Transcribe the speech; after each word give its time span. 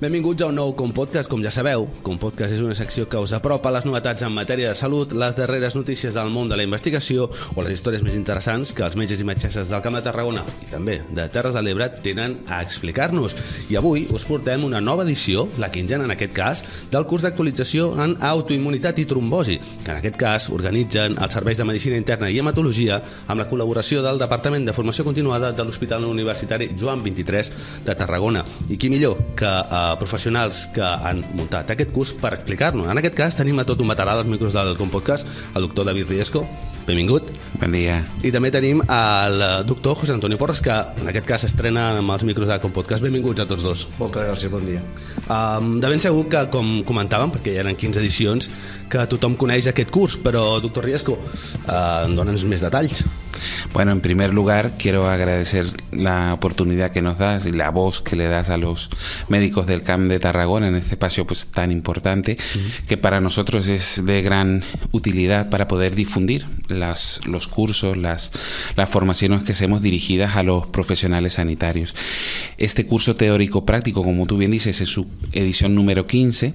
Benvinguts 0.00 0.40
a 0.40 0.46
un 0.48 0.54
nou 0.56 0.70
Compodcast, 0.72 1.28
com 1.28 1.42
ja 1.44 1.50
sabeu. 1.52 1.82
Compodcast 2.00 2.54
és 2.56 2.62
una 2.64 2.72
secció 2.72 3.04
que 3.12 3.20
us 3.20 3.34
apropa 3.36 3.68
les 3.68 3.84
novetats 3.84 4.24
en 4.24 4.32
matèria 4.32 4.70
de 4.70 4.76
salut, 4.78 5.10
les 5.12 5.34
darreres 5.36 5.74
notícies 5.76 6.14
del 6.16 6.30
món 6.32 6.48
de 6.48 6.56
la 6.56 6.64
investigació 6.64 7.26
o 7.28 7.60
les 7.60 7.74
històries 7.74 8.00
més 8.00 8.16
interessants 8.16 8.72
que 8.72 8.86
els 8.86 8.96
metges 8.96 9.20
i 9.20 9.26
metgesses 9.28 9.68
del 9.68 9.82
Camp 9.84 9.98
de 9.98 10.02
Tarragona 10.06 10.46
i 10.64 10.70
també 10.70 10.94
de 11.04 11.26
Terres 11.28 11.52
de 11.52 11.60
l'Ebre 11.60 11.90
tenen 12.00 12.38
a 12.48 12.62
explicar-nos. 12.64 13.34
I 13.68 13.76
avui 13.76 14.06
us 14.08 14.24
portem 14.24 14.64
una 14.64 14.80
nova 14.80 15.04
edició, 15.04 15.44
la 15.60 15.68
quinzena 15.68 16.08
en 16.08 16.16
aquest 16.16 16.32
cas, 16.32 16.64
del 16.88 17.04
curs 17.04 17.28
d'actualització 17.28 17.90
en 18.00 18.16
autoimmunitat 18.30 19.02
i 19.04 19.06
trombosi, 19.12 19.58
que 19.84 19.92
en 19.92 20.00
aquest 20.00 20.16
cas 20.24 20.48
organitzen 20.48 21.20
els 21.20 21.36
serveis 21.36 21.60
de 21.60 21.68
Medicina 21.68 22.00
Interna 22.00 22.32
i 22.32 22.40
Hematologia 22.40 23.02
amb 23.26 23.44
la 23.44 23.48
col·laboració 23.52 24.00
del 24.08 24.24
Departament 24.24 24.64
de 24.64 24.78
Formació 24.80 25.04
Continuada 25.04 25.52
de 25.52 25.68
l'Hospital 25.68 26.08
Universitari 26.08 26.72
Joan 26.72 27.04
23 27.04 27.54
de 27.84 28.00
Tarragona. 28.00 28.48
I 28.72 28.80
qui 28.80 28.88
millor 28.88 29.20
que 29.36 29.52
eh, 29.60 29.89
professionals 29.98 30.66
que 30.74 30.84
han 30.84 31.22
muntat 31.34 31.72
aquest 31.72 31.92
curs 31.94 32.12
per 32.16 32.34
explicar-nos. 32.36 32.88
En 32.90 33.00
aquest 33.00 33.16
cas 33.18 33.38
tenim 33.38 33.58
a 33.60 33.66
tot 33.68 33.80
un 33.82 33.90
veterà 33.90 34.16
dels 34.18 34.28
micros 34.30 34.56
del 34.56 34.76
Compodcast, 34.78 35.26
el 35.54 35.66
doctor 35.66 35.88
David 35.88 36.12
Riesco. 36.12 36.44
Benvingut. 36.86 37.28
Bon 37.60 37.72
dia. 37.74 38.00
I 38.26 38.32
també 38.34 38.50
tenim 38.50 38.80
el 38.82 39.44
doctor 39.68 39.98
José 40.00 40.14
Antonio 40.16 40.38
Porres, 40.40 40.62
que 40.64 40.74
en 40.74 41.10
aquest 41.12 41.28
cas 41.28 41.44
estrena 41.46 41.90
amb 41.98 42.14
els 42.16 42.24
micros 42.26 42.50
del 42.50 42.60
Compodcast. 42.62 43.04
Benvinguts 43.04 43.44
a 43.44 43.48
tots 43.50 43.66
dos. 43.66 43.86
Moltes 44.00 44.26
gràcies, 44.26 44.52
bon 44.52 44.66
dia. 44.66 44.82
Um, 45.28 45.76
de 45.82 45.92
ben 45.92 46.02
segur 46.02 46.26
que, 46.32 46.46
com 46.52 46.80
comentàvem, 46.88 47.34
perquè 47.36 47.54
ja 47.56 47.64
eren 47.64 47.78
15 47.78 48.02
edicions, 48.02 48.50
que 48.90 49.06
tothom 49.12 49.36
coneix 49.38 49.70
aquest 49.70 49.92
curs, 49.94 50.18
però, 50.18 50.44
doctor 50.62 50.88
Riesco, 50.88 51.18
uh, 51.20 52.08
dona'ns 52.16 52.48
més 52.50 52.64
detalls. 52.64 53.04
Bueno, 53.72 53.92
en 53.92 54.00
primer 54.00 54.32
lugar, 54.32 54.72
quiero 54.78 55.08
agradecer 55.08 55.66
la 55.92 56.34
oportunidad 56.34 56.90
que 56.90 57.02
nos 57.02 57.18
das 57.18 57.46
y 57.46 57.52
la 57.52 57.70
voz 57.70 58.00
que 58.00 58.16
le 58.16 58.26
das 58.26 58.50
a 58.50 58.56
los 58.56 58.90
médicos 59.28 59.66
del 59.66 59.82
CAM 59.82 60.06
de 60.06 60.18
Tarragona 60.18 60.68
en 60.68 60.76
este 60.76 60.94
espacio 60.94 61.26
pues, 61.26 61.46
tan 61.46 61.72
importante, 61.72 62.36
uh 62.38 62.58
-huh. 62.58 62.86
que 62.86 62.96
para 62.96 63.20
nosotros 63.20 63.68
es 63.68 64.04
de 64.04 64.22
gran 64.22 64.62
utilidad 64.92 65.50
para 65.50 65.68
poder 65.68 65.94
difundir 65.94 66.46
las, 66.68 67.20
los 67.26 67.46
cursos, 67.46 67.96
las, 67.96 68.32
las 68.76 68.88
formaciones 68.90 69.42
que 69.42 69.52
hacemos 69.52 69.82
dirigidas 69.82 70.36
a 70.36 70.42
los 70.42 70.66
profesionales 70.66 71.34
sanitarios. 71.34 71.94
Este 72.58 72.86
curso 72.86 73.16
teórico 73.16 73.64
práctico, 73.64 74.02
como 74.02 74.26
tú 74.26 74.36
bien 74.36 74.50
dices, 74.50 74.80
es 74.80 74.88
su 74.88 75.06
edición 75.32 75.74
número 75.74 76.06
15 76.06 76.54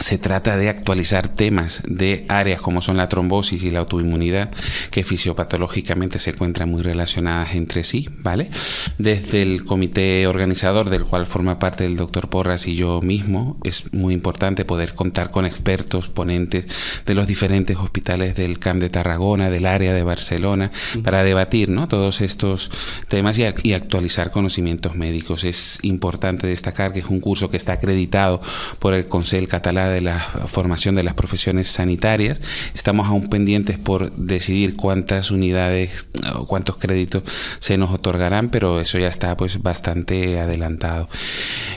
se 0.00 0.16
trata 0.16 0.56
de 0.56 0.70
actualizar 0.70 1.28
temas 1.28 1.82
de 1.86 2.24
áreas 2.28 2.62
como 2.62 2.80
son 2.80 2.96
la 2.96 3.08
trombosis 3.08 3.62
y 3.62 3.70
la 3.70 3.80
autoinmunidad 3.80 4.50
que 4.90 5.04
fisiopatológicamente 5.04 6.18
se 6.18 6.30
encuentran 6.30 6.70
muy 6.70 6.82
relacionadas 6.82 7.54
entre 7.54 7.84
sí, 7.84 8.08
¿vale? 8.18 8.48
Desde 8.96 9.42
el 9.42 9.64
comité 9.64 10.26
organizador 10.26 10.88
del 10.88 11.04
cual 11.04 11.26
forma 11.26 11.58
parte 11.58 11.84
el 11.84 11.96
doctor 11.96 12.30
Porras 12.30 12.66
y 12.68 12.74
yo 12.74 13.02
mismo, 13.02 13.58
es 13.64 13.92
muy 13.92 14.14
importante 14.14 14.64
poder 14.64 14.94
contar 14.94 15.30
con 15.30 15.44
expertos, 15.44 16.08
ponentes 16.08 16.66
de 17.04 17.14
los 17.14 17.26
diferentes 17.26 17.76
hospitales 17.76 18.34
del 18.34 18.58
CAMP 18.58 18.80
de 18.80 18.90
Tarragona, 18.90 19.50
del 19.50 19.66
área 19.66 19.92
de 19.92 20.02
Barcelona, 20.02 20.70
para 21.04 21.22
debatir 21.22 21.68
¿no? 21.68 21.86
todos 21.86 22.22
estos 22.22 22.70
temas 23.08 23.38
y, 23.38 23.44
y 23.62 23.72
actualizar 23.74 24.30
conocimientos 24.30 24.96
médicos. 24.96 25.44
Es 25.44 25.78
importante 25.82 26.46
destacar 26.46 26.92
que 26.92 27.00
es 27.00 27.06
un 27.06 27.20
curso 27.20 27.50
que 27.50 27.58
está 27.58 27.74
acreditado 27.74 28.40
por 28.78 28.94
el 28.94 29.06
Consejo 29.06 29.32
Catalán 29.48 29.81
de 29.88 30.00
la 30.00 30.20
formación 30.46 30.94
de 30.94 31.02
las 31.02 31.14
profesiones 31.14 31.68
sanitarias. 31.68 32.40
Estamos 32.74 33.06
aún 33.06 33.28
pendientes 33.28 33.78
por 33.78 34.12
decidir 34.12 34.76
cuántas 34.76 35.30
unidades 35.30 36.06
o 36.34 36.46
cuántos 36.46 36.76
créditos 36.76 37.22
se 37.58 37.76
nos 37.78 37.90
otorgarán, 37.90 38.50
pero 38.50 38.80
eso 38.80 38.98
ya 38.98 39.08
está 39.08 39.36
pues 39.36 39.62
bastante 39.62 40.40
adelantado. 40.40 41.08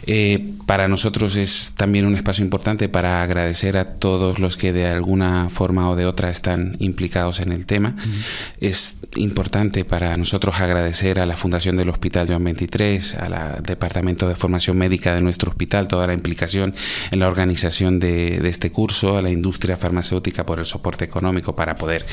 Eh, 0.05 0.53
para 0.65 0.87
nosotros 0.87 1.35
es 1.35 1.73
también 1.77 2.05
un 2.05 2.15
espacio 2.15 2.43
importante 2.43 2.89
para 2.89 3.21
agradecer 3.21 3.77
a 3.77 3.85
todos 3.95 4.39
los 4.39 4.57
que 4.57 4.73
de 4.73 4.87
alguna 4.87 5.49
forma 5.49 5.89
o 5.89 5.95
de 5.95 6.05
otra 6.05 6.29
están 6.29 6.75
implicados 6.79 7.39
en 7.39 7.51
el 7.51 7.65
tema. 7.65 7.95
Uh 7.97 8.01
-huh. 8.01 8.23
Es 8.61 8.97
importante 9.15 9.85
para 9.85 10.17
nosotros 10.17 10.59
agradecer 10.59 11.19
a 11.19 11.25
la 11.25 11.37
Fundación 11.37 11.77
del 11.77 11.89
Hospital 11.89 12.27
Joan 12.27 12.43
23, 12.43 13.15
al 13.15 13.63
Departamento 13.63 14.27
de 14.27 14.35
Formación 14.35 14.77
Médica 14.77 15.13
de 15.15 15.21
nuestro 15.21 15.51
hospital, 15.51 15.87
toda 15.87 16.07
la 16.07 16.13
implicación 16.13 16.73
en 17.11 17.19
la 17.19 17.27
organización 17.27 17.94
de, 17.99 18.39
de, 18.39 18.49
este 18.49 18.71
curso, 18.71 19.17
a 19.17 19.21
la 19.21 19.29
industria 19.29 19.77
farmacéutica 19.77 20.45
por 20.45 20.59
el 20.59 20.65
soporte 20.65 21.05
económico 21.05 21.55
para 21.55 21.75
poder 21.75 22.05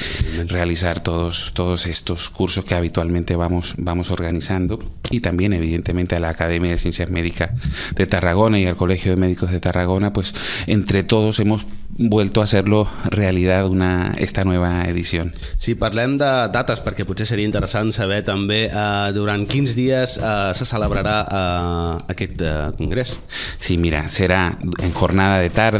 realizar 0.46 1.00
todos, 1.00 1.52
todos 1.54 1.86
estos 1.86 2.30
cursos 2.30 2.64
que 2.64 2.74
habitualmente 2.74 3.36
vamos, 3.36 3.74
vamos 3.78 4.10
organizando 4.10 4.78
y 5.10 5.20
también 5.20 5.52
evidentemente 5.52 6.16
a 6.16 6.20
la 6.20 6.30
Academia 6.30 6.70
de 6.70 6.78
Ciencias 6.78 7.10
Médicas 7.10 7.50
de 7.94 8.06
Tarragona 8.06 8.58
y 8.58 8.66
al 8.66 8.76
Colegio 8.76 9.12
de 9.12 9.16
Médicos 9.16 9.50
de 9.50 9.60
Tarragona, 9.60 10.12
pues 10.12 10.34
entre 10.66 11.04
todos 11.04 11.38
hemos 11.40 11.66
vuelto 11.96 12.40
a 12.40 12.44
hacerlo 12.44 12.88
realidad 13.04 13.66
una, 13.66 14.14
esta 14.16 14.44
nueva 14.44 14.84
edición. 14.84 15.34
Si 15.56 15.74
parlem 15.76 16.16
de 16.18 16.30
dates, 16.52 16.80
perquè 16.82 17.04
potser 17.08 17.26
seria 17.28 17.46
interessant 17.46 17.92
saber 17.92 18.22
també 18.26 18.64
eh, 18.66 19.10
durant 19.14 19.44
quins 19.48 19.76
dies 19.76 20.16
eh, 20.16 20.52
se 20.56 20.66
celebrarà 20.68 21.16
eh, 21.26 22.12
aquest 22.14 22.40
eh, 22.40 22.54
congrés. 22.78 23.16
Sí, 23.58 23.76
mira, 23.78 24.08
será 24.08 24.58
en 24.80 24.92
jornada 24.92 25.38
de 25.40 25.50
tarde, 25.50 25.71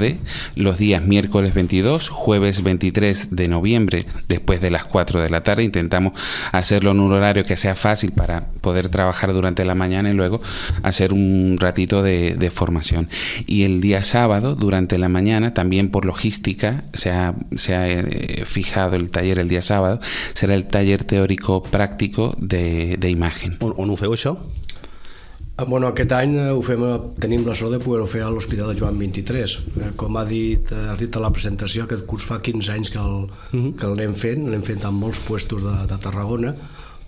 los 0.56 0.78
días 0.78 1.02
miércoles 1.02 1.54
22, 1.54 2.08
jueves 2.08 2.62
23 2.62 3.34
de 3.34 3.48
noviembre, 3.48 4.06
después 4.28 4.60
de 4.60 4.70
las 4.70 4.84
4 4.84 5.20
de 5.20 5.30
la 5.30 5.42
tarde. 5.42 5.62
Intentamos 5.64 6.12
hacerlo 6.52 6.92
en 6.92 7.00
un 7.00 7.12
horario 7.12 7.44
que 7.44 7.56
sea 7.56 7.74
fácil 7.74 8.12
para 8.12 8.46
poder 8.60 8.88
trabajar 8.88 9.32
durante 9.32 9.64
la 9.64 9.74
mañana 9.74 10.10
y 10.10 10.14
luego 10.14 10.40
hacer 10.82 11.12
un 11.12 11.56
ratito 11.58 12.02
de, 12.02 12.50
formación. 12.52 13.08
Y 13.46 13.62
el 13.62 13.80
día 13.80 14.02
sábado, 14.02 14.54
durante 14.54 14.98
la 14.98 15.08
mañana, 15.08 15.54
también 15.54 15.90
por 15.90 16.04
logística, 16.04 16.84
se 16.92 17.10
ha, 17.10 17.34
eh, 17.68 18.42
fijado 18.44 18.96
el 18.96 19.10
taller 19.10 19.38
el 19.38 19.48
día 19.48 19.62
sábado, 19.62 20.00
serà 20.34 20.54
el 20.54 20.66
taller 20.66 21.04
teòrico 21.04 21.62
pràctico 21.62 22.34
de, 22.38 22.96
de 22.98 23.10
imagen. 23.10 23.56
Feu 24.02 24.14
això? 24.16 24.36
Bueno, 25.68 25.88
aquest 25.88 26.12
any 26.16 26.36
ho 26.52 26.60
fem, 26.64 26.82
tenim 27.22 27.46
la 27.46 27.54
sort 27.58 27.74
de 27.74 27.80
poder-ho 27.82 28.06
fer 28.10 28.22
a 28.24 28.30
l'Hospital 28.32 28.72
de 28.72 28.78
Joan 28.80 28.98
23. 28.98 29.56
Com 30.00 30.16
ha 30.16 30.24
dit, 30.28 30.72
has 30.72 30.98
dit 31.00 31.16
a 31.16 31.22
la 31.22 31.32
presentació, 31.34 31.86
aquest 31.86 32.06
curs 32.08 32.26
fa 32.28 32.40
15 32.42 32.72
anys 32.74 32.90
que 32.90 32.98
el, 32.98 33.26
uh 33.26 33.52
-huh. 33.52 33.74
que 33.76 33.86
l'anem 33.86 34.14
fent, 34.14 34.48
l'hem 34.50 34.62
fet 34.62 34.84
en 34.84 34.94
molts 34.94 35.20
puestos 35.20 35.62
de, 35.62 35.74
de 35.88 35.98
Tarragona, 35.98 36.54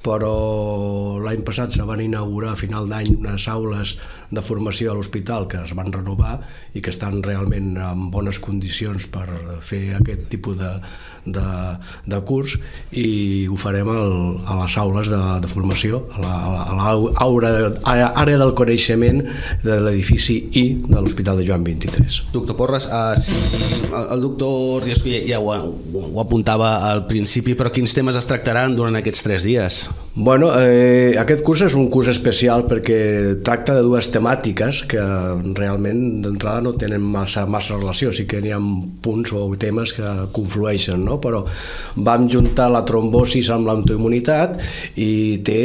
però 0.04 1.16
l'any 1.24 1.40
passat 1.46 1.72
se 1.72 1.84
van 1.88 2.02
inaugurar 2.04 2.52
a 2.52 2.60
final 2.60 2.88
d'any 2.90 3.14
unes 3.16 3.48
aules 3.48 3.94
de 4.34 4.42
formació 4.44 4.92
a 4.92 4.98
l'hospital 4.98 5.46
que 5.48 5.62
es 5.64 5.72
van 5.76 5.92
renovar 5.94 6.36
i 6.76 6.82
que 6.84 6.92
estan 6.92 7.22
realment 7.24 7.78
en 7.80 8.08
bones 8.12 8.40
condicions 8.42 9.06
per 9.08 9.26
fer 9.64 9.96
aquest 9.96 10.26
tipus 10.32 10.58
de, 10.60 10.72
de, 11.24 11.46
de 12.10 12.20
curs 12.28 12.58
i 12.92 13.46
ho 13.48 13.56
farem 13.60 13.88
al, 13.88 14.14
a 14.44 14.58
les 14.62 14.76
aules 14.82 15.08
de, 15.12 15.22
de 15.44 15.50
formació, 15.50 16.02
a 16.20 17.28
l'àrea 17.30 18.40
del 18.40 18.54
coneixement 18.58 19.22
de 19.64 19.80
l'edifici 19.86 20.40
I 20.60 20.64
de 20.84 20.98
l'Hospital 20.98 21.40
de 21.40 21.48
Joan 21.48 21.64
23. 21.64 22.20
Doctor 22.34 22.58
Porres, 22.58 22.88
uh, 22.90 23.14
si 23.16 23.38
el 23.94 24.20
doctor 24.20 24.84
Riesco 24.84 25.08
ja, 25.08 25.22
ja 25.34 25.40
ho, 25.40 25.54
ho 26.04 26.20
apuntava 26.20 26.76
al 26.90 27.06
principi, 27.08 27.56
però 27.56 27.72
quins 27.72 27.96
temes 27.96 28.18
es 28.20 28.28
tractaran 28.28 28.76
durant 28.76 29.00
aquests 29.00 29.24
tres 29.24 29.48
dies? 29.48 29.84
Bueno, 30.16 30.52
eh, 30.54 31.16
aquest 31.18 31.42
curs 31.42 31.64
és 31.66 31.74
un 31.74 31.88
curs 31.90 32.06
especial 32.12 32.68
perquè 32.70 32.98
tracta 33.42 33.74
de 33.74 33.82
dues 33.82 34.06
temàtiques 34.14 34.84
que 34.86 35.02
realment 35.58 36.20
d'entrada 36.22 36.62
no 36.62 36.74
tenen 36.78 37.02
massa, 37.02 37.42
massa 37.50 37.74
relació, 37.80 38.12
sí 38.14 38.22
que 38.30 38.38
n'hi 38.38 38.52
ha 38.54 38.60
punts 39.02 39.32
o 39.34 39.48
temes 39.58 39.90
que 39.96 40.12
conflueixen, 40.36 41.02
no? 41.02 41.18
però 41.18 41.42
vam 41.96 42.28
juntar 42.30 42.68
la 42.70 42.84
trombosis 42.86 43.50
amb 43.50 43.66
l'autoimmunitat 43.66 44.54
i 45.02 45.10
té 45.42 45.58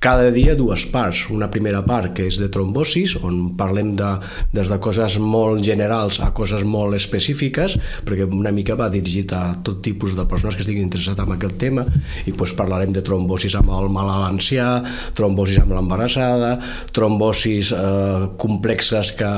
cada 0.00 0.30
dia 0.34 0.56
dues 0.58 0.86
parts. 0.92 1.26
Una 1.30 1.50
primera 1.50 1.82
part 1.86 2.12
que 2.16 2.26
és 2.30 2.40
de 2.40 2.48
trombosis, 2.52 3.16
on 3.22 3.56
parlem 3.58 3.94
de, 3.98 4.10
des 4.54 4.70
de 4.70 4.78
coses 4.82 5.18
molt 5.22 5.64
generals 5.64 6.20
a 6.24 6.32
coses 6.36 6.64
molt 6.66 6.96
específiques, 6.98 7.78
perquè 8.06 8.26
una 8.26 8.52
mica 8.54 8.76
va 8.78 8.90
dirigit 8.92 9.32
a 9.36 9.56
tot 9.64 9.82
tipus 9.84 10.16
de 10.16 10.26
persones 10.28 10.56
que 10.56 10.64
estiguin 10.66 10.88
interessats 10.88 11.22
en 11.22 11.34
aquest 11.36 11.58
tema, 11.60 11.86
i 12.26 12.34
doncs 12.34 12.56
parlarem 12.58 12.92
de 12.92 13.04
trombosis 13.06 13.56
amb 13.58 13.72
el 13.76 13.88
malalt 13.92 14.28
ancià, 14.32 14.80
trombosis 15.16 15.62
amb 15.62 15.76
l'embarassada, 15.76 16.56
trombosis 16.96 17.72
eh, 17.76 18.28
complexes 18.40 19.14
que, 19.16 19.32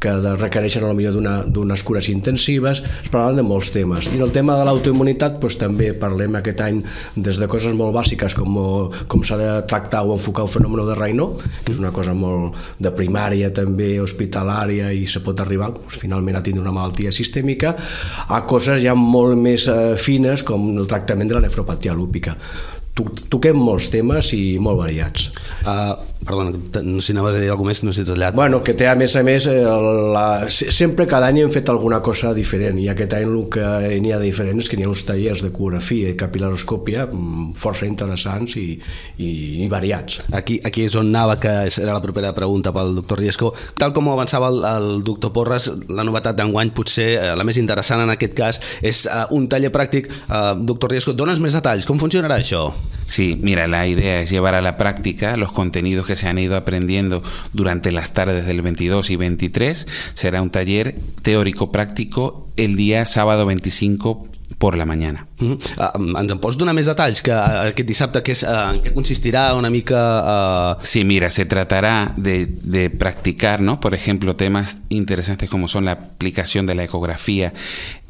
que 0.00 0.14
requereixen 0.38 0.84
potser 0.84 1.50
d'unes 1.52 1.82
cures 1.82 2.08
intensives, 2.08 2.82
es 3.02 3.10
parlen 3.10 3.36
de 3.36 3.44
molts 3.46 3.72
temes. 3.74 4.08
I 4.08 4.18
en 4.18 4.24
el 4.26 4.32
tema 4.32 4.56
de 4.58 4.64
l'autoimmunitat 4.66 5.38
doncs, 5.40 5.58
també 5.60 5.92
parlem 5.92 6.36
aquest 6.38 6.60
any 6.64 6.82
des 7.16 7.38
de 7.40 7.48
coses 7.48 7.74
molt 7.74 7.94
bàsiques 7.94 8.34
com, 8.34 8.90
com 9.08 9.24
s'ha 9.24 9.38
de 9.40 9.50
tractar 9.68 10.03
o 10.04 10.14
enfocar 10.14 10.44
el 10.44 10.52
fenomen 10.52 10.84
de 10.86 10.94
Raynaud, 10.98 11.42
que 11.64 11.72
és 11.72 11.80
una 11.80 11.92
cosa 11.94 12.14
molt 12.14 12.76
de 12.78 12.92
primària 12.94 13.50
també, 13.54 13.94
hospitalària 14.02 14.92
i 14.92 15.06
se 15.10 15.22
pot 15.24 15.40
arribar 15.40 15.72
doncs, 15.74 15.98
finalment 16.00 16.38
a 16.38 16.44
tindre 16.44 16.62
una 16.62 16.74
malaltia 16.74 17.12
sistèmica, 17.14 17.74
a 18.28 18.42
coses 18.48 18.82
ja 18.84 18.94
molt 18.98 19.38
més 19.40 19.68
eh, 19.68 19.94
fines 20.00 20.44
com 20.46 20.70
el 20.76 20.88
tractament 20.90 21.30
de 21.30 21.38
la 21.38 21.44
nefropatia 21.46 21.96
lúpica 21.96 22.36
toquem 22.94 23.58
molts 23.58 23.88
temes 23.90 24.30
i 24.36 24.56
molt 24.62 24.84
variats. 24.84 25.30
Uh, 25.64 25.94
perdona, 26.24 26.54
si 27.02 27.12
anaves 27.12 27.36
a 27.36 27.40
dir 27.42 27.50
alguna 27.52 27.72
més, 27.72 27.82
no 27.84 27.92
sé 27.92 28.04
tallat. 28.06 28.34
Bueno, 28.36 28.60
que 28.64 28.74
té 28.78 28.86
a 28.88 28.94
més 28.98 29.14
a 29.16 29.22
més, 29.26 29.46
eh, 29.50 29.62
la, 30.14 30.46
sempre 30.48 31.06
cada 31.10 31.28
any 31.28 31.42
hem 31.42 31.50
fet 31.52 31.68
alguna 31.72 32.00
cosa 32.04 32.32
diferent 32.36 32.78
i 32.80 32.88
aquest 32.92 33.16
any 33.18 33.26
el 33.26 33.48
que 33.52 33.64
n'hi 34.00 34.12
ha 34.14 34.20
de 34.20 34.28
diferent 34.28 34.62
és 34.62 34.70
que 34.70 34.78
n'hi 34.78 34.86
ha 34.86 34.92
uns 34.92 35.04
tallers 35.08 35.42
de 35.44 35.50
coreografia 35.54 36.12
i 36.12 36.18
capilaroscòpia 36.18 37.06
mm, 37.06 37.50
força 37.60 37.88
interessants 37.88 38.56
i, 38.60 38.66
i, 39.18 39.30
i 39.64 39.68
variats. 39.72 40.22
Aquí, 40.32 40.60
aquí 40.64 40.86
és 40.88 40.96
on 40.98 41.10
anava, 41.10 41.36
que 41.40 41.52
era 41.68 41.92
la 41.92 42.02
propera 42.04 42.32
pregunta 42.36 42.72
pel 42.74 42.94
doctor 43.00 43.20
Riesco. 43.20 43.52
Tal 43.78 43.92
com 43.96 44.08
avançava 44.12 44.52
el, 44.52 44.62
el 44.70 45.04
doctor 45.06 45.34
Porres, 45.34 45.70
la 45.88 46.06
novetat 46.06 46.38
d'enguany 46.38 46.72
potser 46.76 47.10
eh, 47.18 47.32
la 47.36 47.44
més 47.44 47.58
interessant 47.60 48.04
en 48.04 48.14
aquest 48.14 48.38
cas 48.38 48.62
és 48.82 49.04
uh, 49.10 49.26
un 49.34 49.48
taller 49.50 49.72
pràctic. 49.74 50.10
Uh, 50.28 50.54
doctor 50.62 50.94
Riesco, 50.94 51.12
dones 51.16 51.42
més 51.42 51.56
detalls, 51.56 51.88
com 51.88 52.00
funcionarà 52.00 52.38
això? 52.40 52.68
Sí, 53.06 53.38
mira, 53.40 53.68
la 53.68 53.86
idea 53.86 54.20
es 54.20 54.30
llevar 54.30 54.54
a 54.54 54.62
la 54.62 54.76
práctica 54.76 55.36
los 55.36 55.52
contenidos 55.52 56.06
que 56.06 56.16
se 56.16 56.28
han 56.28 56.38
ido 56.38 56.56
aprendiendo 56.56 57.22
durante 57.52 57.92
las 57.92 58.14
tardes 58.14 58.46
del 58.46 58.62
22 58.62 59.10
y 59.10 59.16
23. 59.16 59.86
Será 60.14 60.42
un 60.42 60.50
taller 60.50 60.96
teórico-práctico 61.22 62.48
el 62.56 62.76
día 62.76 63.04
sábado 63.04 63.46
25 63.46 64.28
por 64.58 64.76
la 64.76 64.86
mañana. 64.86 65.26
Mm 65.38 65.52
-hmm. 65.52 66.14
uh, 66.14 66.18
ens 66.20 66.32
en 66.32 66.38
pots 66.38 66.56
donar 66.56 66.74
més 66.74 66.86
detalls 66.86 67.22
que 67.22 67.32
uh, 67.32 67.68
aquest 67.70 67.88
dissabte 67.88 68.22
que 68.22 68.32
és, 68.32 68.42
uh, 68.42 68.72
en 68.74 68.80
què 68.82 68.92
consistirà 68.94 69.54
una 69.54 69.70
mica... 69.70 70.76
Uh... 70.78 70.84
Sí, 70.84 71.04
mira, 71.04 71.30
se 71.30 71.44
tratará 71.44 72.14
de, 72.16 72.46
de 72.62 72.90
practicar, 72.90 73.60
¿no? 73.60 73.80
Por 73.80 73.94
ejemplo, 73.94 74.36
temas 74.36 74.76
interesantes 74.88 75.50
como 75.50 75.68
son 75.68 75.84
la 75.84 75.92
aplicación 75.92 76.66
de 76.66 76.74
la 76.74 76.84
ecografía 76.84 77.52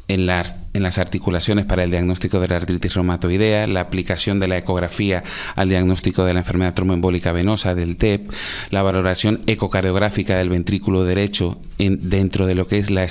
en 0.07 0.25
las, 0.25 0.55
en 0.73 0.83
las 0.83 0.97
articulaciones 0.97 1.65
para 1.65 1.83
el 1.83 1.91
diagnóstico 1.91 2.39
de 2.39 2.47
la 2.47 2.57
artritis 2.57 2.93
reumatoidea, 2.93 3.67
la 3.67 3.81
aplicación 3.81 4.39
de 4.39 4.47
la 4.47 4.57
ecografía 4.57 5.23
al 5.55 5.69
diagnóstico 5.69 6.25
de 6.25 6.33
la 6.33 6.39
enfermedad 6.39 6.73
tromboembólica 6.73 7.31
venosa, 7.31 7.75
del 7.75 7.97
TEP, 7.97 8.31
la 8.69 8.83
valoración 8.83 9.41
ecocardiográfica 9.47 10.37
del 10.37 10.49
ventrículo 10.49 11.03
derecho 11.03 11.59
en, 11.77 12.09
dentro 12.09 12.45
de 12.45 12.55
lo 12.55 12.67
que 12.67 12.77
es 12.77 12.89
la 12.89 13.03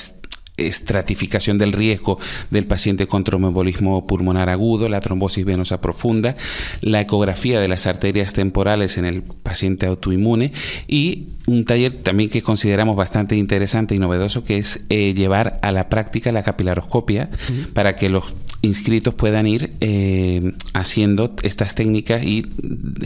estratificación 0.56 1.58
del 1.58 1.72
riesgo 1.72 2.18
del 2.50 2.66
paciente 2.66 3.06
con 3.06 3.24
tromboembolismo 3.24 4.06
pulmonar 4.06 4.48
agudo, 4.48 4.88
la 4.88 5.00
trombosis 5.00 5.44
venosa 5.44 5.80
profunda, 5.80 6.36
la 6.80 7.00
ecografía 7.00 7.60
de 7.60 7.68
las 7.68 7.86
arterias 7.86 8.32
temporales 8.32 8.98
en 8.98 9.04
el 9.04 9.22
paciente 9.22 9.86
autoinmune 9.86 10.52
y 10.86 11.28
un 11.46 11.64
taller 11.64 11.92
también 12.02 12.30
que 12.30 12.42
consideramos 12.42 12.96
bastante 12.96 13.36
interesante 13.36 13.94
y 13.94 13.98
novedoso 13.98 14.44
que 14.44 14.58
es 14.58 14.84
eh, 14.88 15.14
llevar 15.14 15.58
a 15.62 15.72
la 15.72 15.88
práctica 15.88 16.32
la 16.32 16.42
capilaroscopia 16.42 17.30
para 17.74 17.96
que 17.96 18.08
los 18.08 18.32
inscritos 18.64 19.14
puedan 19.14 19.46
ir 19.46 19.72
eh, 19.80 20.52
haciendo 20.72 21.34
estas 21.42 21.74
técnicas 21.74 22.22
y 22.24 22.46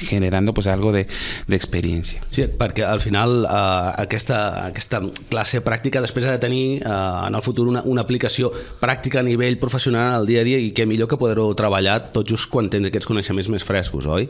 generando 0.00 0.54
pues 0.54 0.66
algo 0.66 0.92
de, 0.92 1.06
experiencia. 1.48 2.22
Sí, 2.30 2.44
perquè 2.46 2.84
al 2.86 3.00
final 3.00 3.42
eh, 3.44 4.02
aquesta, 4.04 4.66
aquesta 4.68 5.00
classe 5.28 5.60
pràctica 5.64 6.02
després 6.04 6.28
ha 6.28 6.36
de 6.36 6.42
tenir 6.42 6.82
eh, 6.82 6.88
en 6.88 7.34
el 7.34 7.42
futur 7.42 7.66
una, 7.68 7.82
una 7.82 8.04
aplicació 8.06 8.52
pràctica 8.80 9.20
a 9.20 9.26
nivell 9.26 9.58
professional 9.58 10.20
al 10.20 10.28
dia 10.28 10.42
a 10.42 10.46
dia 10.46 10.60
i 10.62 10.70
que 10.76 10.86
millor 10.86 11.10
que 11.10 11.18
poder-ho 11.18 11.48
treballar 11.58 12.12
tot 12.14 12.28
just 12.30 12.50
quan 12.52 12.70
tens 12.70 12.86
aquests 12.88 13.08
coneixements 13.10 13.50
més 13.50 13.66
frescos, 13.66 14.06
oi? 14.06 14.28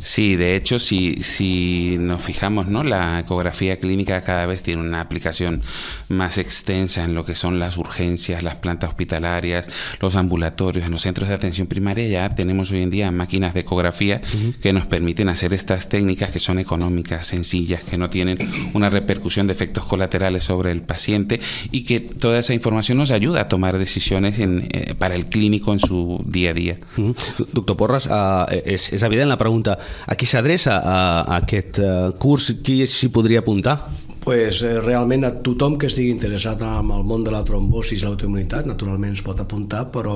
Sí, 0.00 0.34
de 0.36 0.56
hecho, 0.56 0.78
si, 0.78 1.22
si 1.22 1.96
nos 2.00 2.22
fijamos, 2.22 2.66
¿no? 2.66 2.82
la 2.82 3.20
ecografía 3.20 3.78
clínica 3.78 4.20
cada 4.22 4.46
vez 4.46 4.62
tiene 4.62 4.82
una 4.82 5.00
aplicación 5.00 5.62
más 6.08 6.38
extensa 6.38 7.04
en 7.04 7.14
lo 7.14 7.24
que 7.24 7.34
son 7.34 7.58
las 7.58 7.76
urgencias, 7.78 8.42
las 8.42 8.56
plantas 8.56 8.90
hospitalarias, 8.90 9.68
los 10.00 10.16
ambulatorios, 10.16 10.63
en 10.72 10.90
los 10.90 11.02
centros 11.02 11.28
de 11.28 11.34
atención 11.34 11.66
primaria 11.66 12.06
ya 12.08 12.34
tenemos 12.34 12.70
hoy 12.70 12.82
en 12.82 12.90
día 12.90 13.10
máquinas 13.10 13.54
de 13.54 13.60
ecografía 13.60 14.20
uh 14.22 14.36
-huh. 14.36 14.54
que 14.60 14.72
nos 14.72 14.86
permiten 14.86 15.28
hacer 15.28 15.52
estas 15.54 15.88
técnicas 15.88 16.30
que 16.30 16.40
son 16.40 16.58
económicas, 16.58 17.26
sencillas, 17.26 17.84
que 17.84 17.98
no 17.98 18.08
tienen 18.08 18.38
una 18.72 18.88
repercusión 18.88 19.46
de 19.46 19.52
efectos 19.52 19.84
colaterales 19.84 20.44
sobre 20.44 20.72
el 20.72 20.82
paciente 20.82 21.40
y 21.70 21.84
que 21.84 22.00
toda 22.00 22.38
esa 22.38 22.54
información 22.54 22.98
nos 22.98 23.10
ayuda 23.10 23.42
a 23.42 23.48
tomar 23.48 23.78
decisiones 23.78 24.38
en, 24.38 24.68
eh, 24.70 24.94
para 24.98 25.14
el 25.14 25.26
clínico 25.26 25.72
en 25.72 25.78
su 25.78 26.22
día 26.26 26.50
a 26.50 26.54
día. 26.54 26.78
Uh 26.96 27.02
-huh. 27.02 27.14
Doctor 27.52 27.76
Porras, 27.76 28.06
uh, 28.06 28.46
és, 28.64 28.92
és 28.92 29.02
evident 29.02 29.28
la 29.28 29.36
pregunta 29.36 29.78
a 30.06 30.14
qui 30.14 30.26
s'adreça 30.26 30.80
a 30.84 31.36
aquest 31.36 31.78
uh, 31.78 32.12
curs? 32.18 32.54
Qui 32.62 32.86
s'hi 32.86 33.08
podria 33.08 33.40
apuntar? 33.40 34.03
Pues, 34.24 34.62
eh, 34.62 34.80
realment 34.80 35.26
a 35.28 35.30
tothom 35.44 35.76
que 35.78 35.86
estigui 35.90 36.08
interessat 36.14 36.62
en 36.64 36.88
el 36.94 37.04
món 37.04 37.24
de 37.26 37.32
la 37.34 37.42
trombosis 37.44 38.00
i 38.00 38.06
l'autoimmunitat 38.06 38.64
naturalment 38.66 39.12
es 39.12 39.22
pot 39.24 39.40
apuntar, 39.40 39.84
però 39.92 40.14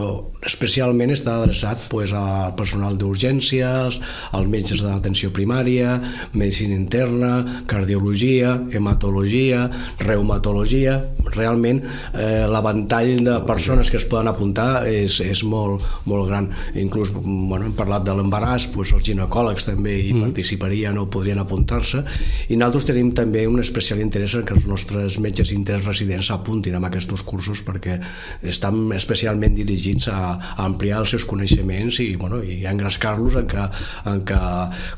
especialment 0.49 1.13
està 1.13 1.37
adreçat 1.37 1.85
pues, 1.93 2.15
al 2.17 2.55
personal 2.57 2.97
d'urgències, 2.99 4.01
als 4.33 4.49
metges 4.49 4.81
d'atenció 4.81 5.31
primària, 5.37 5.99
medicina 6.33 6.75
interna, 6.79 7.63
cardiologia, 7.69 8.57
hematologia, 8.73 9.69
reumatologia... 10.01 10.99
Realment 11.29 11.83
eh, 12.17 12.47
l'avantall 12.49 13.19
de 13.21 13.35
persones 13.45 13.91
que 13.93 13.99
es 13.99 14.07
poden 14.09 14.31
apuntar 14.31 14.87
és, 14.89 15.19
és 15.21 15.43
molt, 15.45 15.85
molt 16.09 16.25
gran. 16.31 16.47
Inclús 16.81 17.11
bueno, 17.13 17.67
hem 17.67 17.75
parlat 17.77 18.07
de 18.07 18.15
l'embaràs, 18.17 18.71
pues, 18.73 18.95
els 18.97 19.05
ginecòlegs 19.05 19.69
també 19.69 19.99
hi 20.01 20.15
mm. 20.15 20.25
participarien 20.25 20.97
o 20.97 21.05
podrien 21.13 21.39
apuntar-se, 21.43 22.01
i 22.49 22.57
nosaltres 22.57 22.89
tenim 22.89 23.13
també 23.19 23.45
una 23.45 23.61
especial 23.61 23.98
interès 24.03 24.35
en 24.39 24.45
que 24.47 24.55
els 24.57 24.67
nostres 24.71 25.19
metges 25.23 25.53
interns 25.55 25.87
residents 25.89 26.31
s'apuntin 26.31 26.77
a 26.79 26.83
aquests 26.89 27.25
cursos 27.27 27.63
perquè 27.67 27.99
estan 28.43 28.81
especialment 28.97 29.57
dirigits 29.57 30.09
a, 30.13 30.19
a 30.39 30.67
ampliar 30.67 31.03
els 31.03 31.15
seus 31.15 31.27
coneixements 31.29 32.01
i, 32.05 32.15
bueno, 32.21 32.41
i 32.43 32.65
a 32.67 32.73
engrescar-los 32.75 33.39
en, 33.41 33.49
que, 33.51 33.67
en 34.11 34.23
que 34.29 34.41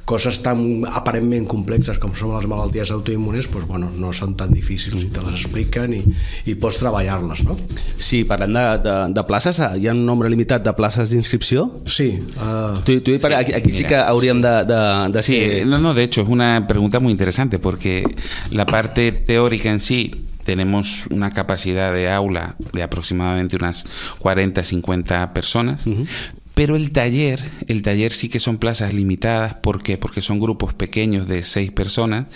coses 0.09 0.41
tan 0.45 0.85
aparentment 0.89 1.47
complexes 1.51 2.01
com 2.03 2.15
són 2.17 2.35
les 2.37 2.49
malalties 2.51 2.93
autoimmunes 2.95 3.49
pues, 3.51 3.67
bueno, 3.69 3.91
no 3.97 4.13
són 4.17 4.37
tan 4.39 4.53
difícils 4.55 5.05
i 5.05 5.11
te 5.15 5.25
les 5.25 5.41
expliquen 5.41 5.95
i, 5.97 6.03
i 6.51 6.57
pots 6.61 6.81
treballar-les, 6.83 7.45
no? 7.49 7.59
Sí, 7.99 8.23
parlant 8.29 8.57
de, 8.57 8.67
de, 8.85 8.97
de 9.17 9.27
places, 9.29 9.61
hi 9.61 9.89
ha 9.89 9.97
un 9.97 10.05
nombre 10.07 10.31
limitat 10.33 10.65
de 10.67 10.75
places 10.77 11.13
d'inscripció? 11.13 11.67
Sí. 11.87 12.13
Uh... 12.37 12.81
Tu, 12.87 13.01
tu, 13.05 13.17
sí, 13.19 13.35
aquí, 13.35 13.55
aquí 13.57 13.75
sí 13.77 13.87
que 13.89 13.99
hauríem 13.99 14.41
de, 14.43 14.55
de, 14.69 14.81
de 15.15 15.23
sí, 15.27 15.41
no, 15.67 15.79
no, 15.79 15.95
de 15.95 16.05
hecho 16.05 16.23
es 16.23 16.29
una 16.29 16.67
pregunta 16.67 17.01
muy 17.01 17.13
interesante 17.13 17.59
porque 17.59 18.05
la 18.51 18.67
parte 18.67 18.90
teórica 18.95 19.71
en 19.71 19.81
sí 19.81 20.27
tenemos 20.45 21.07
una 21.11 21.33
capacidad 21.33 21.93
de 21.93 22.11
aula 22.11 22.57
de 22.73 22.83
aproximadamente 22.83 23.57
unas 23.57 23.85
40, 24.19 24.65
50 24.65 25.33
personas, 25.35 25.87
uh 25.87 25.91
-huh. 25.91 26.07
Pero 26.61 26.77
el 26.77 26.93
taller, 26.93 27.41
el 27.69 27.81
taller 27.81 28.13
sí 28.13 28.29
que 28.29 28.39
son 28.39 28.59
plazas 28.59 28.93
limitadas. 28.93 29.55
¿Por 29.55 29.83
qué? 29.83 29.97
Porque 29.97 30.21
son 30.21 30.39
grupos 30.41 30.75
pequeños 30.75 31.27
de 31.27 31.43
seis 31.43 31.73
personas 31.73 32.27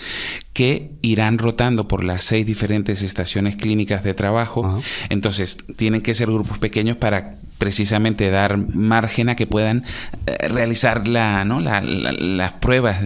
que 0.51 0.93
irán 1.03 1.37
rotando 1.37 1.87
por 1.87 2.03
las 2.03 2.23
seis 2.23 2.43
diferentes 2.43 3.03
estaciones 3.03 3.55
clínicas 3.55 4.03
de 4.03 4.15
trabajo. 4.15 4.81
Entonces, 5.09 5.59
tienen 5.75 6.01
que 6.01 6.15
ser 6.15 6.31
grupos 6.31 6.57
pequeños 6.57 6.97
para 6.97 7.35
precisamente 7.57 8.29
dar 8.29 8.57
margen 8.57 9.29
a 9.29 9.35
que 9.35 9.47
puedan 9.47 9.83
eh, 10.25 10.47
realizar 10.47 11.07
la, 11.07 11.45
¿no? 11.45 11.59
la, 11.59 11.81
la, 11.81 12.11
las 12.11 12.53
pruebas, 12.53 12.97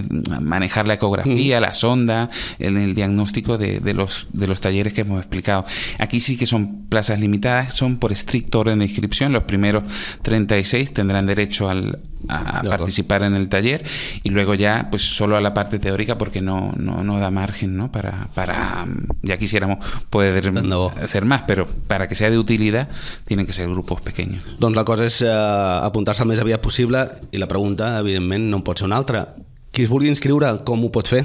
manejar 0.41 0.87
la 0.87 0.95
ecografía, 0.95 1.57
uh 1.57 1.61
-huh. 1.61 1.65
la 1.65 1.73
sonda, 1.73 2.29
en 2.59 2.77
el 2.77 2.95
diagnóstico 2.95 3.57
de, 3.57 3.79
de, 3.79 3.93
los, 3.93 4.27
de 4.33 4.47
los 4.47 4.61
talleres 4.61 4.93
que 4.93 5.01
hemos 5.01 5.19
explicado. 5.19 5.65
Aquí 5.97 6.19
sí 6.19 6.37
que 6.37 6.45
son 6.45 6.87
plazas 6.89 7.19
limitadas, 7.19 7.73
son 7.73 7.97
por 7.97 8.11
estricto 8.11 8.59
orden 8.59 8.79
de 8.79 8.85
inscripción. 8.85 9.33
Los 9.33 9.43
primeros 9.43 9.83
36 10.23 10.93
tendrán 10.93 11.25
derecho 11.25 11.69
al, 11.69 11.99
a 12.27 12.61
de 12.63 12.69
participar 12.69 13.23
en 13.23 13.35
el 13.35 13.47
taller 13.47 13.85
y 14.23 14.29
luego 14.29 14.53
ya 14.53 14.87
pues 14.89 15.03
solo 15.03 15.37
a 15.37 15.41
la 15.41 15.53
parte 15.53 15.79
teórica 15.79 16.17
porque 16.17 16.41
no, 16.41 16.73
no, 16.75 17.03
no 17.03 17.19
da 17.19 17.31
margen 17.31 17.77
¿no? 17.77 17.91
Para, 17.91 18.27
para 18.33 18.85
ya 19.21 19.37
quisiéramos 19.37 19.85
poder 20.09 20.51
no. 20.51 20.89
hacer 21.01 21.23
más 21.25 21.43
pero 21.47 21.67
para 21.87 22.07
que 22.07 22.15
sea 22.15 22.29
de 22.29 22.37
utilidad 22.37 22.89
tienen 23.25 23.45
que 23.45 23.53
ser 23.53 23.69
grupos 23.69 24.01
pequeños 24.01 24.38
Doncs 24.59 24.75
la 24.75 24.85
cosa 24.87 25.05
és 25.07 25.21
eh, 25.23 25.29
apuntar-se 25.29 26.25
el 26.25 26.31
més 26.31 26.41
aviat 26.41 26.63
possible 26.63 27.05
i 27.31 27.41
la 27.41 27.47
pregunta 27.47 27.97
evidentment 27.99 28.49
no 28.51 28.63
pot 28.63 28.79
ser 28.79 28.89
una 28.89 28.99
altra 28.99 29.27
qui 29.71 29.83
es 29.85 29.89
vulgui 29.89 30.09
inscriure, 30.09 30.49
com 30.65 30.83
ho 30.83 30.91
pot 30.91 31.07
fer? 31.07 31.23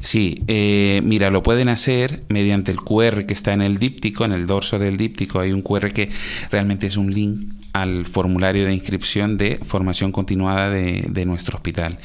Sí, 0.00 0.44
eh, 0.46 1.00
mira, 1.02 1.30
lo 1.30 1.42
pueden 1.42 1.68
hacer 1.68 2.22
mediante 2.28 2.70
el 2.70 2.78
QR 2.78 3.26
que 3.26 3.34
está 3.34 3.52
en 3.52 3.62
el 3.62 3.78
díptico, 3.78 4.24
en 4.24 4.32
el 4.32 4.46
dorso 4.46 4.78
del 4.78 4.96
díptico 4.96 5.40
hay 5.40 5.52
un 5.52 5.62
QR 5.62 5.92
que 5.92 6.10
realmente 6.50 6.86
es 6.86 6.96
un 6.96 7.12
link 7.12 7.52
al 7.72 8.06
formulario 8.06 8.64
de 8.64 8.74
inscripción 8.74 9.38
de 9.38 9.58
formación 9.64 10.12
continuada 10.12 10.70
de, 10.70 11.06
de 11.08 11.26
nuestro 11.26 11.56
hospital. 11.56 11.98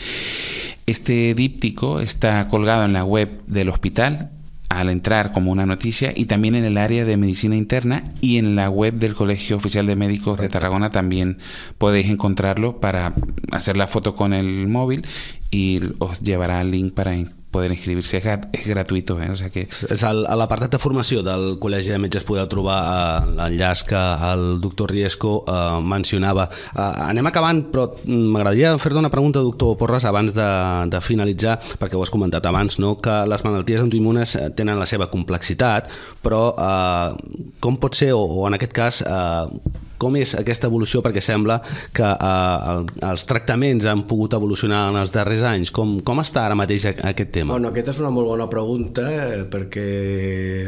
Este 0.86 1.34
díptico 1.36 2.00
está 2.00 2.48
colgado 2.48 2.86
en 2.86 2.94
la 2.94 3.04
web 3.04 3.44
del 3.48 3.70
hospital 3.70 4.32
al 4.80 4.90
entrar 4.90 5.32
como 5.32 5.52
una 5.52 5.66
noticia 5.66 6.14
y 6.16 6.26
también 6.26 6.56
en 6.56 6.64
el 6.64 6.78
área 6.78 7.06
de 7.06 7.18
medicina 7.18 7.56
interna 7.56 8.04
y 8.22 8.38
en 8.38 8.56
la 8.56 8.70
web 8.70 8.96
del 8.96 9.14
Colegio 9.14 9.58
Oficial 9.58 9.86
de 9.86 9.96
Médicos 9.96 10.40
de 10.40 10.50
Tarragona 10.50 10.92
también 10.92 11.40
podéis 11.78 12.10
encontrarlo 12.10 12.80
para 12.80 13.14
hacer 13.52 13.78
la 13.78 13.88
foto 13.88 14.16
con 14.16 14.34
el 14.34 14.68
móvil 14.68 15.06
y 15.52 15.82
os 16.00 16.22
llevará 16.22 16.62
al 16.62 16.72
link 16.72 16.94
para 16.94 17.14
poder 17.52 17.72
inscribirse. 17.72 18.18
Es, 18.18 18.26
es 18.54 18.68
gratuito, 18.68 19.22
¿eh? 19.22 19.30
o 19.30 19.36
sea 19.36 19.50
que... 19.50 19.68
És 19.68 20.04
el, 20.08 20.24
a 20.26 20.38
l'apartat 20.40 20.72
de 20.72 20.80
formació 20.80 21.20
del 21.26 21.58
Col·legi 21.62 21.92
de 21.92 22.00
Metges 22.00 22.24
podeu 22.26 22.48
trobar 22.50 22.78
eh, 22.80 23.34
l'enllaç 23.36 23.84
que 23.90 24.00
el 24.32 24.46
doctor 24.64 24.94
Riesco 24.96 25.34
eh, 25.44 25.82
mencionava. 25.84 26.48
Eh, 26.72 26.88
anem 27.12 27.28
acabant, 27.28 27.62
però 27.74 27.90
m'agradaria 28.08 28.72
fer-te 28.80 29.04
una 29.04 29.12
pregunta, 29.14 29.44
doctor 29.44 29.76
Porres, 29.78 30.08
abans 30.08 30.34
de, 30.38 30.48
de 30.96 31.04
finalitzar, 31.04 31.60
perquè 31.76 32.00
ho 32.00 32.06
has 32.06 32.14
comentat 32.14 32.48
abans, 32.48 32.80
no? 32.80 32.96
que 33.04 33.20
les 33.28 33.44
malalties 33.46 33.84
autoimmunes 33.84 34.38
eh, 34.40 34.48
tenen 34.56 34.80
la 34.80 34.88
seva 34.88 35.12
complexitat, 35.12 35.92
però 36.24 36.44
eh, 36.56 37.54
com 37.60 37.78
pot 37.84 38.00
ser, 38.00 38.14
o, 38.16 38.24
o 38.24 38.48
en 38.48 38.56
aquest 38.56 38.80
cas, 38.80 39.04
eh, 39.04 39.90
com 40.02 40.18
és 40.18 40.34
aquesta 40.40 40.70
evolució? 40.72 41.04
Perquè 41.06 41.22
sembla 41.24 41.60
que 41.94 42.08
eh, 42.08 42.74
el, 42.74 42.90
els 43.12 43.28
tractaments 43.30 43.86
han 43.90 44.06
pogut 44.10 44.36
evolucionar 44.38 44.88
en 44.92 45.00
els 45.04 45.14
darrers 45.14 45.46
anys. 45.54 45.74
Com, 45.76 46.00
com 46.06 46.24
està 46.24 46.48
ara 46.48 46.58
mateix 46.58 46.90
aquest 46.92 47.34
tema? 47.38 47.54
Bueno, 47.54 47.72
aquesta 47.72 47.94
és 47.96 48.02
una 48.04 48.14
molt 48.14 48.32
bona 48.34 48.50
pregunta 48.52 49.08
eh, 49.12 49.42
perquè 49.52 49.88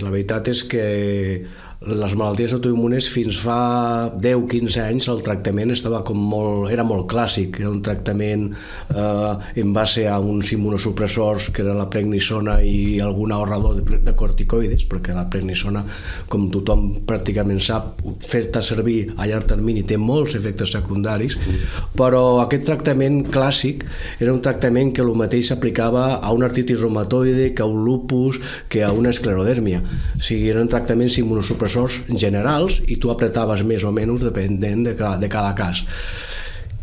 la 0.04 0.14
veritat 0.14 0.54
és 0.54 0.64
que 0.70 0.88
les 1.84 2.14
malalties 2.16 2.54
autoimmunes 2.56 3.10
fins 3.12 3.36
fa 3.44 4.10
10-15 4.22 4.80
anys 4.80 5.08
el 5.12 5.22
tractament 5.26 5.74
estava 5.74 6.00
com 6.08 6.16
molt, 6.16 6.70
era 6.72 6.86
molt 6.88 7.10
clàssic, 7.12 7.58
era 7.60 7.72
un 7.72 7.82
tractament 7.84 8.46
eh, 8.54 9.34
en 9.60 9.74
base 9.76 10.06
a 10.08 10.16
uns 10.24 10.54
immunosupressors 10.56 11.50
que 11.52 11.64
era 11.66 11.76
la 11.76 11.90
pregnisona 11.92 12.60
i 12.64 13.02
algun 13.04 13.34
ahorrador 13.36 13.82
de, 13.82 14.00
de 14.06 14.14
corticoides, 14.16 14.86
perquè 14.88 15.16
la 15.16 15.26
pregnisona, 15.32 15.84
com 16.32 16.48
tothom 16.54 16.86
pràcticament 17.08 17.60
sap, 17.64 18.00
feta 18.24 18.64
servir 18.64 19.12
a 19.18 19.28
llarg 19.28 19.50
termini 19.50 19.84
té 19.84 20.00
molts 20.00 20.38
efectes 20.40 20.72
secundaris, 20.78 21.36
però 22.00 22.24
aquest 22.46 22.68
tractament 22.70 23.26
clàssic 23.34 23.84
era 24.24 24.32
un 24.32 24.42
tractament 24.46 24.94
que 24.96 25.04
el 25.04 25.12
mateix 25.20 25.52
s'aplicava 25.52 26.06
a 26.22 26.32
un 26.32 26.48
artritis 26.48 26.80
reumatoide, 26.80 27.52
que 27.52 27.66
a 27.66 27.68
un 27.68 27.84
lupus, 27.84 28.40
que 28.72 28.86
a 28.88 28.94
una 28.96 29.12
esclerodèrmia. 29.12 29.84
O 30.16 30.24
sigui, 30.24 30.48
eren 30.54 30.72
tractaments 30.72 31.20
immunosupressors 31.20 31.73
professors 31.74 32.20
generals 32.20 32.82
i 32.88 33.00
tu 33.02 33.12
apretaves 33.12 33.64
més 33.66 33.84
o 33.84 33.92
menys 33.92 34.24
dependent 34.24 34.84
de 34.86 34.94
cada, 34.96 35.18
de 35.18 35.30
cada 35.30 35.54
cas. 35.58 35.84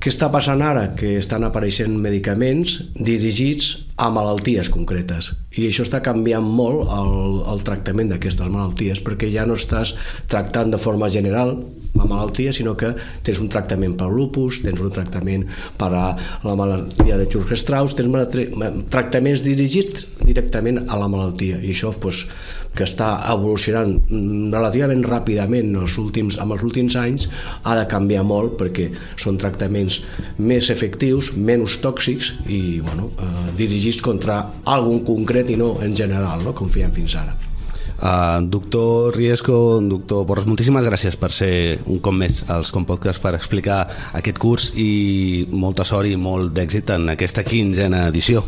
Què 0.00 0.08
està 0.08 0.30
passant 0.32 0.62
ara? 0.64 0.94
Que 0.96 1.18
estan 1.20 1.44
apareixent 1.44 1.92
medicaments 2.00 2.80
dirigits 2.96 3.74
a 4.00 4.08
malalties 4.12 4.70
concretes. 4.72 5.34
I 5.58 5.66
això 5.68 5.84
està 5.84 6.00
canviant 6.04 6.46
molt 6.46 6.88
el, 6.94 7.12
el 7.52 7.64
tractament 7.66 8.12
d'aquestes 8.12 8.48
malalties 8.48 9.02
perquè 9.04 9.28
ja 9.32 9.44
no 9.48 9.58
estàs 9.60 9.92
tractant 10.30 10.72
de 10.72 10.80
forma 10.80 11.10
general 11.12 11.58
la 11.94 12.04
malaltia, 12.04 12.52
sinó 12.52 12.76
que 12.78 12.92
tens 13.26 13.40
un 13.42 13.50
tractament 13.50 13.96
per 13.98 14.08
lupus, 14.12 14.60
tens 14.64 14.80
un 14.80 14.92
tractament 14.94 15.46
per 15.78 15.90
a 15.90 16.04
la 16.46 16.54
malaltia 16.56 17.18
de 17.18 17.26
Church-Strauss, 17.28 17.96
tens 17.98 18.86
tractaments 18.92 19.42
dirigits 19.44 20.06
directament 20.22 20.84
a 20.86 20.98
la 21.00 21.08
malaltia. 21.10 21.58
I 21.58 21.74
això 21.74 21.90
pues, 22.00 22.22
que 22.76 22.86
està 22.86 23.10
evolucionant 23.32 23.96
relativament 24.52 25.02
ràpidament 25.02 25.72
en 25.72 25.80
els 25.82 25.96
últims, 25.98 26.38
en 26.38 26.54
els 26.54 26.62
últims 26.66 26.96
anys 27.00 27.26
ha 27.64 27.74
de 27.78 27.86
canviar 27.90 28.22
molt 28.26 28.54
perquè 28.60 28.90
són 29.18 29.40
tractaments 29.42 30.00
més 30.38 30.70
efectius, 30.70 31.32
menys 31.34 31.80
tòxics 31.82 32.36
i 32.46 32.78
bueno, 32.84 33.10
eh, 33.18 33.50
dirigits 33.58 33.89
contra 33.98 34.38
algun 34.70 35.02
concret 35.02 35.50
i 35.50 35.58
no 35.58 35.80
en 35.82 35.96
general, 35.96 36.46
no? 36.46 36.54
com 36.54 36.70
fèiem 36.70 36.94
fins 36.94 37.18
ara. 37.18 37.34
Uh, 38.00 38.40
doctor 38.48 39.12
Riesco, 39.12 39.80
doctor 39.84 40.22
Porres, 40.24 40.46
moltíssimes 40.48 40.86
gràcies 40.86 41.18
per 41.20 41.28
ser 41.36 41.80
un 41.84 41.98
cop 42.00 42.16
més 42.16 42.44
als 42.48 42.70
Compodcast 42.72 43.20
per 43.20 43.34
explicar 43.36 43.82
aquest 44.16 44.40
curs 44.40 44.70
i 44.80 45.44
molta 45.52 45.84
sort 45.84 46.08
i 46.08 46.16
molt 46.16 46.54
d'èxit 46.56 46.94
en 46.96 47.12
aquesta 47.18 47.44
quinzena 47.44 48.06
edició. 48.08 48.46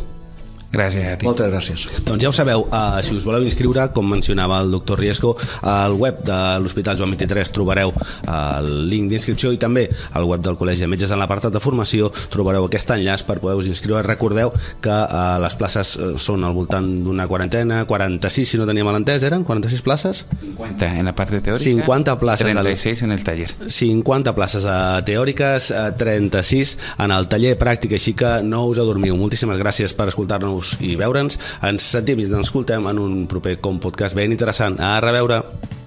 Gràcies 0.72 1.04
a 1.04 1.18
ti. 1.20 1.26
Moltes 1.28 1.50
gràcies. 1.52 1.84
Doncs 2.06 2.22
ja 2.22 2.30
ho 2.30 2.32
sabeu, 2.32 2.64
uh, 2.64 2.96
si 3.04 3.12
us 3.12 3.26
voleu 3.28 3.44
inscriure, 3.44 3.90
com 3.92 4.06
mencionava 4.08 4.56
el 4.64 4.70
doctor 4.72 4.98
Riesco, 4.98 5.34
al 5.68 5.92
web 6.00 6.22
de 6.24 6.38
l'Hospital 6.64 6.96
Joan 6.96 7.12
23 7.12 7.52
trobareu 7.52 7.92
el 7.92 8.70
link 8.88 9.10
d'inscripció 9.10 9.52
i 9.52 9.60
també 9.60 9.84
al 10.16 10.24
web 10.24 10.40
del 10.40 10.56
Col·legi 10.56 10.86
de 10.86 10.88
Metges 10.88 11.12
en 11.12 11.20
l'apartat 11.20 11.52
de 11.52 11.60
formació 11.60 12.08
trobareu 12.32 12.64
aquest 12.64 12.94
enllaç 12.96 13.26
per 13.28 13.36
poder-vos 13.42 13.68
inscriure. 13.68 14.00
Recordeu 14.06 14.54
que 14.80 14.94
uh, 14.94 15.36
les 15.44 15.58
places 15.60 15.92
són 16.16 16.48
al 16.48 16.56
voltant 16.56 16.88
d'una 17.04 17.28
quarantena, 17.28 17.82
46 17.84 18.54
si 18.54 18.60
no 18.60 18.68
tenia 18.68 18.88
mal 18.88 18.96
entès, 18.96 19.28
eren 19.28 19.44
46 19.44 19.84
places? 19.84 20.24
50 20.40 20.90
en 21.02 21.10
la 21.10 21.14
part 21.16 21.36
teòrica, 21.36 21.58
50 21.60 22.16
places 22.22 22.48
36 22.48 23.04
del... 23.04 23.10
en 23.10 23.18
el 23.18 23.24
taller. 23.28 23.50
50 23.68 24.34
places 24.40 24.64
uh, 24.64 25.04
teòriques, 25.04 25.68
uh, 25.76 25.92
36 26.00 26.78
en 27.04 27.12
el 27.12 27.28
taller 27.28 27.58
pràctic, 27.60 27.98
així 28.00 28.16
que 28.16 28.38
no 28.46 28.64
us 28.72 28.80
adormiu. 28.80 29.20
Moltíssimes 29.20 29.60
gràcies 29.60 29.92
per 29.92 30.08
escoltar-nos 30.08 30.61
i 30.80 30.94
veure'ns. 31.00 31.38
Ens 31.66 31.92
sentim 31.98 32.22
i 32.22 32.30
ens 32.30 32.46
escoltem 32.46 32.88
en 32.90 33.02
un 33.02 33.22
proper 33.30 33.58
Com 33.60 33.82
Podcast 33.82 34.18
ben 34.18 34.34
interessant. 34.34 34.80
A 34.80 34.98
reveure! 35.04 35.81